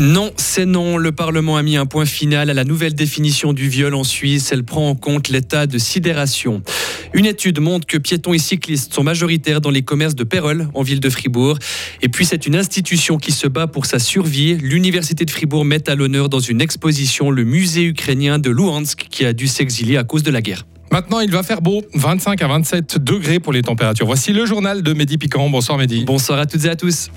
[0.00, 0.96] Non, c'est non.
[0.96, 4.50] Le Parlement a mis un point final à la nouvelle définition du viol en Suisse.
[4.50, 6.62] Elle prend en compte l'état de sidération.
[7.12, 10.80] Une étude montre que piétons et cyclistes sont majoritaires dans les commerces de Pérol, en
[10.80, 11.58] ville de Fribourg.
[12.00, 14.54] Et puis, c'est une institution qui se bat pour sa survie.
[14.54, 19.26] L'Université de Fribourg met à l'honneur dans une exposition le musée ukrainien de Luhansk qui
[19.26, 20.64] a dû s'exiler à cause de la guerre.
[20.90, 24.06] Maintenant, il va faire beau, 25 à 27 degrés pour les températures.
[24.06, 25.50] Voici le journal de Mehdi Piquant.
[25.50, 26.06] Bonsoir Mehdi.
[26.06, 27.10] Bonsoir à toutes et à tous.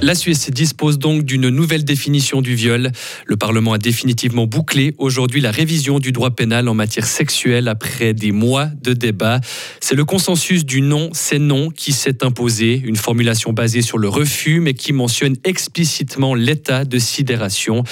[0.00, 2.92] La Suisse dispose donc d'une nouvelle définition du viol.
[3.26, 8.14] Le Parlement a définitivement bouclé aujourd'hui la révision du droit pénal en matière sexuelle après
[8.14, 9.40] des mois de débat.
[9.80, 14.08] C'est le consensus du non, c'est non qui s'est imposé, une formulation basée sur le
[14.08, 17.82] refus mais qui mentionne explicitement l'état de sidération.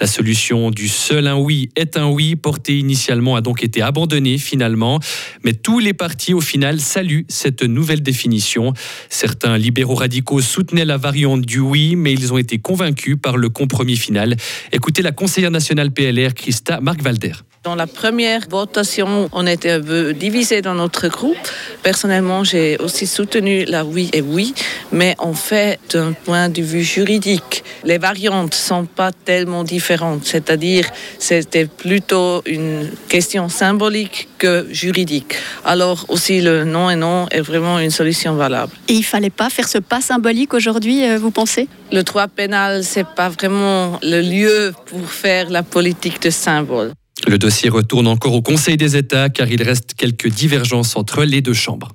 [0.00, 4.38] La solution du seul un oui est un oui portée initialement a donc été abandonnée
[4.38, 5.00] finalement,
[5.44, 8.72] mais tous les partis au final saluent cette nouvelle définition.
[9.10, 13.48] Certains libéraux radicaux soutenaient la variante du oui, mais ils ont été convaincus par le
[13.48, 14.36] compromis final.
[14.72, 17.32] Écoutez la conseillère nationale PLR, Christa Marc-Valder.
[17.66, 21.36] Dans la première votation, on était un peu divisé dans notre groupe.
[21.82, 24.54] Personnellement, j'ai aussi soutenu la oui et oui,
[24.92, 30.24] mais en fait, d'un point de vue juridique, les variantes sont pas tellement différentes.
[30.26, 30.86] C'est-à-dire,
[31.18, 35.34] c'était plutôt une question symbolique que juridique.
[35.64, 38.70] Alors aussi, le non et non est vraiment une solution valable.
[38.86, 41.66] Et il fallait pas faire ce pas symbolique aujourd'hui, euh, vous pensez?
[41.90, 46.92] Le droit pénal, c'est pas vraiment le lieu pour faire la politique de symbole.
[47.26, 51.40] Le dossier retourne encore au Conseil des États car il reste quelques divergences entre les
[51.40, 51.88] deux chambres.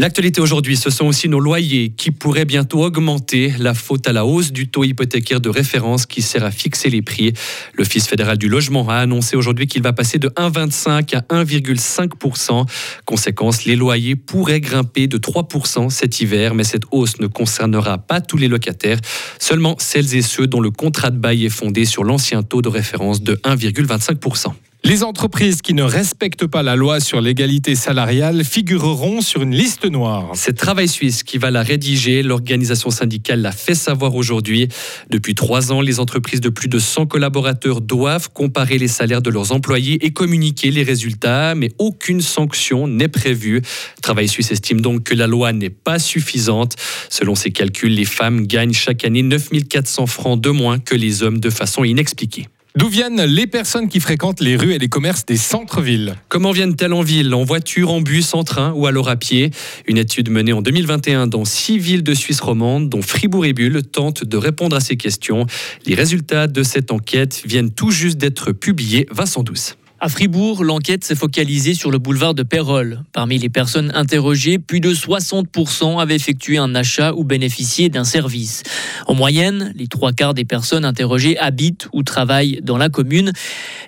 [0.00, 3.52] L'actualité aujourd'hui, ce sont aussi nos loyers qui pourraient bientôt augmenter.
[3.58, 7.02] La faute à la hausse du taux hypothécaire de référence qui sert à fixer les
[7.02, 7.32] prix.
[7.74, 12.64] L'Office fédéral du logement a annoncé aujourd'hui qu'il va passer de 1,25 à 1,5%
[13.06, 18.20] Conséquence, les loyers pourraient grimper de 3% cet hiver, mais cette hausse ne concernera pas
[18.20, 19.00] tous les locataires,
[19.40, 22.68] seulement celles et ceux dont le contrat de bail est fondé sur l'ancien taux de
[22.68, 29.20] référence de 1,25 les entreprises qui ne respectent pas la loi sur l'égalité salariale figureront
[29.20, 30.30] sur une liste noire.
[30.32, 32.22] C'est Travail Suisse qui va la rédiger.
[32.22, 34.68] L'organisation syndicale l'a fait savoir aujourd'hui.
[35.10, 39.28] Depuis trois ans, les entreprises de plus de 100 collaborateurs doivent comparer les salaires de
[39.28, 43.60] leurs employés et communiquer les résultats, mais aucune sanction n'est prévue.
[44.00, 46.76] Travail Suisse estime donc que la loi n'est pas suffisante.
[47.10, 51.40] Selon ses calculs, les femmes gagnent chaque année 9400 francs de moins que les hommes
[51.40, 52.46] de façon inexpliquée.
[52.78, 56.92] D'où viennent les personnes qui fréquentent les rues et les commerces des centres-villes Comment viennent-elles
[56.92, 59.50] en ville En voiture, en bus, en train ou alors à pied
[59.88, 63.82] Une étude menée en 2021 dans six villes de Suisse romande, dont Fribourg et Bulle,
[63.82, 65.44] tente de répondre à ces questions.
[65.86, 69.08] Les résultats de cette enquête viennent tout juste d'être publiés.
[69.10, 69.76] Vincent Douce.
[70.00, 73.02] À Fribourg, l'enquête s'est focalisée sur le boulevard de Pérol.
[73.12, 78.62] Parmi les personnes interrogées, plus de 60% avaient effectué un achat ou bénéficié d'un service.
[79.08, 83.32] En moyenne, les trois quarts des personnes interrogées habitent ou travaillent dans la commune.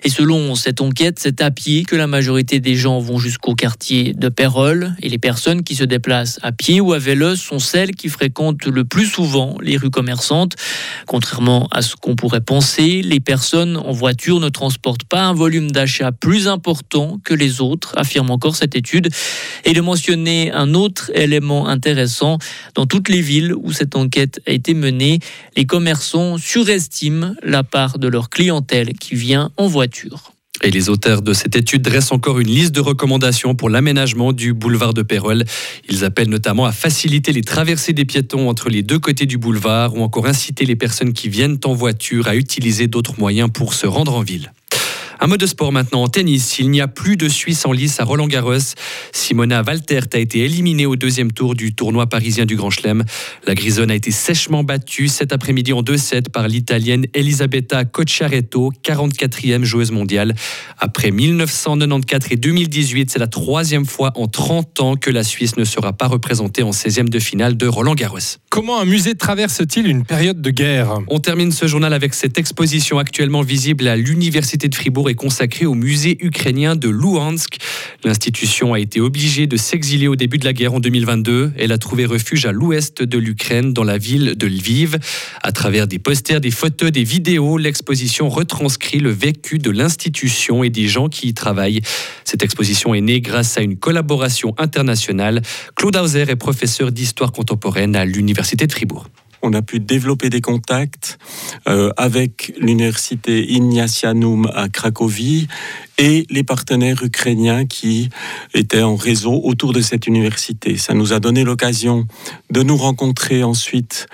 [0.03, 4.13] Et selon cette enquête, c'est à pied que la majorité des gens vont jusqu'au quartier
[4.13, 4.93] de Pérol.
[5.01, 8.65] Et les personnes qui se déplacent à pied ou à vélo sont celles qui fréquentent
[8.65, 10.57] le plus souvent les rues commerçantes.
[11.07, 15.71] Contrairement à ce qu'on pourrait penser, les personnes en voiture ne transportent pas un volume
[15.71, 19.09] d'achat plus important que les autres, affirme encore cette étude.
[19.65, 22.39] Et de mentionner un autre élément intéressant,
[22.73, 25.19] dans toutes les villes où cette enquête a été menée,
[25.55, 30.33] les commerçants surestiment la part de leur clientèle qui vient en voiture.
[30.63, 34.53] Et les auteurs de cette étude dressent encore une liste de recommandations pour l'aménagement du
[34.53, 35.43] boulevard de Pérol.
[35.89, 39.95] Ils appellent notamment à faciliter les traversées des piétons entre les deux côtés du boulevard
[39.95, 43.87] ou encore inciter les personnes qui viennent en voiture à utiliser d'autres moyens pour se
[43.87, 44.51] rendre en ville.
[45.23, 46.57] Un mot de sport maintenant en tennis.
[46.57, 48.73] Il n'y a plus de Suisse en lice à Roland Garros.
[49.11, 53.03] Simona Valtert a été éliminée au deuxième tour du tournoi parisien du Grand Chelem.
[53.45, 59.63] La Grisonne a été sèchement battue cet après-midi en 2-7 par l'Italienne Elisabetta Cocciaretto, 44e
[59.63, 60.33] joueuse mondiale.
[60.79, 65.65] Après 1994 et 2018, c'est la troisième fois en 30 ans que la Suisse ne
[65.65, 68.17] sera pas représentée en 16e de finale de Roland Garros.
[68.49, 70.97] Comment un musée traverse-t-il une période de guerre?
[71.09, 75.65] On termine ce journal avec cette exposition actuellement visible à l'Université de Fribourg et consacrée
[75.65, 77.57] au musée ukrainien de Luhansk.
[78.03, 81.51] L'institution a été obligée de s'exiler au début de la guerre en 2022.
[81.57, 84.97] Elle a trouvé refuge à l'ouest de l'Ukraine, dans la ville de Lviv.
[85.43, 90.69] À travers des posters, des photos, des vidéos, l'exposition retranscrit le vécu de l'institution et
[90.69, 91.81] des gens qui y travaillent.
[92.25, 95.41] Cette exposition est née grâce à une collaboration internationale.
[95.75, 99.07] Claude Hauser est professeur d'histoire contemporaine à l'Université de Fribourg.
[99.41, 101.17] On a pu développer des contacts
[101.67, 105.47] euh, avec l'université Ignatianum à Cracovie
[105.97, 108.09] et les partenaires ukrainiens qui
[108.53, 110.77] étaient en réseau autour de cette université.
[110.77, 112.07] Ça nous a donné l'occasion
[112.49, 114.07] de nous rencontrer ensuite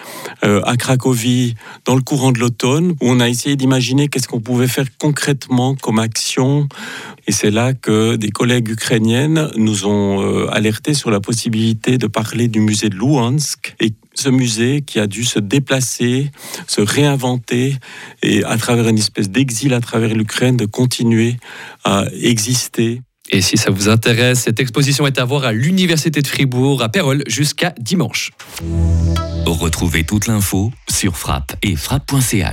[0.44, 4.42] euh, à Cracovie dans le courant de l'automne, où on a essayé d'imaginer qu'est-ce qu'on
[4.42, 6.68] pouvait faire concrètement comme action.
[7.28, 12.08] Et c'est là que des collègues ukrainiennes nous ont euh, alertés sur la possibilité de
[12.08, 13.76] parler du musée de Luhansk
[14.20, 16.32] ce musée qui a dû se déplacer,
[16.68, 17.76] se réinventer
[18.24, 21.38] et à travers une espèce d'exil à travers l'Ukraine de continuer
[21.84, 23.02] à exister.
[23.30, 26.90] Et si ça vous intéresse, cette exposition est à voir à l'Université de Fribourg à
[26.90, 28.32] Pérol jusqu'à dimanche.
[29.46, 32.46] Retrouvez toute l'info sur frappe et frappe.ch.